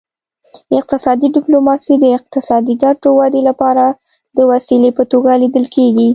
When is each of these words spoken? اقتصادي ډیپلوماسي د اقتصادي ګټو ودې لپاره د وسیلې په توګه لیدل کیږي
اقتصادي 0.79 1.27
ډیپلوماسي 1.35 1.95
د 1.99 2.05
اقتصادي 2.17 2.73
ګټو 2.83 3.09
ودې 3.19 3.41
لپاره 3.49 3.85
د 4.37 4.39
وسیلې 4.51 4.89
په 4.97 5.03
توګه 5.11 5.31
لیدل 5.41 5.65
کیږي 5.75 6.09